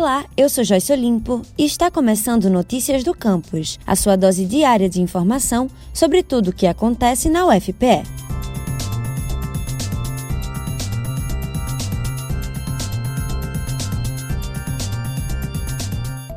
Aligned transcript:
Olá, 0.00 0.24
eu 0.34 0.48
sou 0.48 0.64
Joyce 0.64 0.90
Olimpo 0.94 1.42
e 1.58 1.66
está 1.66 1.90
começando 1.90 2.48
Notícias 2.48 3.04
do 3.04 3.14
Campus, 3.14 3.78
a 3.86 3.94
sua 3.94 4.16
dose 4.16 4.46
diária 4.46 4.88
de 4.88 4.98
informação 4.98 5.68
sobre 5.92 6.22
tudo 6.22 6.48
o 6.48 6.52
que 6.54 6.66
acontece 6.66 7.28
na 7.28 7.44
UFPE. 7.46 8.02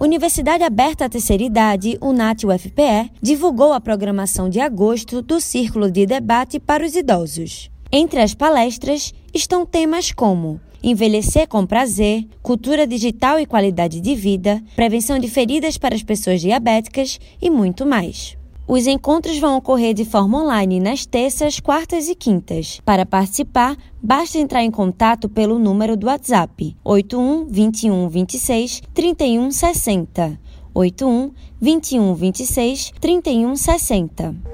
Universidade 0.00 0.64
Aberta 0.64 1.04
à 1.04 1.08
Terceira 1.08 1.44
Idade, 1.44 1.96
UNAT-UFPE, 2.02 3.12
divulgou 3.22 3.72
a 3.72 3.80
programação 3.80 4.50
de 4.50 4.58
agosto 4.58 5.22
do 5.22 5.40
Círculo 5.40 5.88
de 5.88 6.04
Debate 6.04 6.58
para 6.58 6.84
os 6.84 6.96
Idosos. 6.96 7.70
Entre 7.94 8.22
as 8.22 8.32
palestras 8.32 9.12
estão 9.34 9.66
temas 9.66 10.12
como 10.12 10.58
envelhecer 10.82 11.46
com 11.46 11.66
prazer, 11.66 12.26
cultura 12.42 12.86
digital 12.86 13.38
e 13.38 13.44
qualidade 13.44 14.00
de 14.00 14.14
vida, 14.14 14.62
prevenção 14.74 15.18
de 15.18 15.28
feridas 15.28 15.76
para 15.76 15.94
as 15.94 16.02
pessoas 16.02 16.40
diabéticas 16.40 17.20
e 17.40 17.50
muito 17.50 17.84
mais. 17.84 18.34
Os 18.66 18.86
encontros 18.86 19.38
vão 19.38 19.58
ocorrer 19.58 19.92
de 19.92 20.06
forma 20.06 20.42
online 20.42 20.80
nas 20.80 21.04
terças, 21.04 21.60
quartas 21.60 22.08
e 22.08 22.14
quintas. 22.14 22.80
Para 22.82 23.04
participar, 23.04 23.76
basta 24.02 24.38
entrar 24.38 24.62
em 24.62 24.70
contato 24.70 25.28
pelo 25.28 25.58
número 25.58 25.94
do 25.94 26.06
WhatsApp 26.06 26.74
81 26.82 27.46
21 27.46 28.08
26 28.08 28.82
31 28.94 29.50
60. 29.50 30.40
81 30.74 31.30
21 31.60 32.14
26 32.14 32.92
31 32.98 33.54
60. 33.54 34.51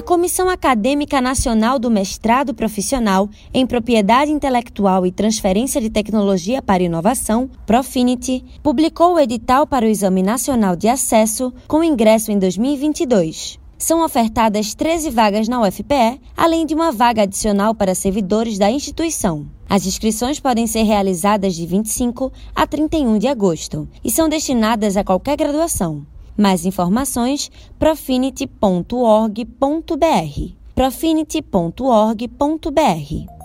A 0.00 0.02
Comissão 0.02 0.48
Acadêmica 0.48 1.20
Nacional 1.20 1.78
do 1.78 1.90
Mestrado 1.90 2.54
Profissional 2.54 3.28
em 3.52 3.66
Propriedade 3.66 4.30
Intelectual 4.30 5.04
e 5.04 5.12
Transferência 5.12 5.78
de 5.78 5.90
Tecnologia 5.90 6.62
para 6.62 6.82
Inovação, 6.82 7.50
Profinity, 7.66 8.42
publicou 8.62 9.12
o 9.16 9.20
edital 9.20 9.66
para 9.66 9.84
o 9.84 9.88
Exame 9.90 10.22
Nacional 10.22 10.74
de 10.74 10.88
Acesso 10.88 11.52
com 11.68 11.84
ingresso 11.84 12.32
em 12.32 12.38
2022. 12.38 13.58
São 13.76 14.02
ofertadas 14.02 14.72
13 14.72 15.10
vagas 15.10 15.48
na 15.48 15.60
UFPE, 15.60 16.18
além 16.34 16.64
de 16.64 16.74
uma 16.74 16.90
vaga 16.90 17.24
adicional 17.24 17.74
para 17.74 17.94
servidores 17.94 18.56
da 18.56 18.70
instituição. 18.70 19.44
As 19.68 19.84
inscrições 19.84 20.40
podem 20.40 20.66
ser 20.66 20.84
realizadas 20.84 21.54
de 21.54 21.66
25 21.66 22.32
a 22.54 22.66
31 22.66 23.18
de 23.18 23.28
agosto 23.28 23.86
e 24.02 24.10
são 24.10 24.30
destinadas 24.30 24.96
a 24.96 25.04
qualquer 25.04 25.36
graduação. 25.36 26.06
Mais 26.40 26.64
informações 26.64 27.50
profinity.org.br. 27.78 30.54
profinity.org.br. 30.74 33.39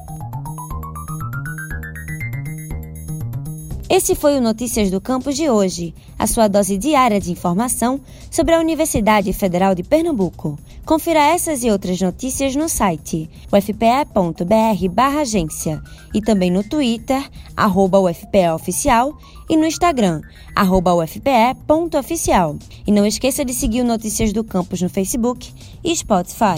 Esse 3.88 4.16
foi 4.16 4.36
o 4.38 4.42
Notícias 4.42 4.90
do 4.90 5.00
Campus 5.00 5.36
de 5.36 5.48
hoje, 5.48 5.94
a 6.18 6.26
sua 6.26 6.48
dose 6.48 6.76
diária 6.76 7.20
de 7.20 7.32
informação 7.32 8.02
sobre 8.32 8.56
a 8.56 8.60
Universidade 8.60 9.32
Federal 9.32 9.76
de 9.76 9.84
Pernambuco. 9.84 10.58
Confira 10.84 11.20
essas 11.20 11.64
e 11.64 11.70
outras 11.70 12.02
notícias 12.02 12.56
no 12.56 12.68
site 12.68 13.30
ufpe.br/agência 13.52 15.84
e 16.14 16.22
também 16.22 16.50
no 16.50 16.64
Twitter 16.64 17.30
@ufpeoficial 17.56 19.16
e 19.48 19.56
no 19.56 19.68
Instagram 19.68 20.22
@ufpe.oficial. 20.56 22.56
E 22.88 22.92
não 22.92 23.06
esqueça 23.06 23.46
de 23.46 23.54
seguir 23.54 23.82
o 23.82 23.86
Notícias 23.86 24.34
do 24.34 24.44
Campus 24.44 24.82
no 24.82 24.90
Facebook 24.90 25.54
e 25.84 25.96
Spotify. 25.96 26.58